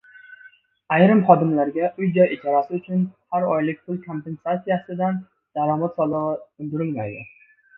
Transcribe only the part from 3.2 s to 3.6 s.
har